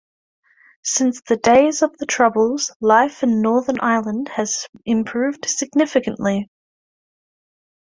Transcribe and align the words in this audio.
Since 0.83 1.21
the 1.21 1.37
days 1.37 1.83
of 1.83 1.95
the 1.99 2.07
Troubles, 2.07 2.71
life 2.79 3.21
in 3.21 3.43
Northern 3.43 3.79
Ireland 3.79 4.29
has 4.29 4.65
improved 4.83 5.45
significantly. 5.47 6.49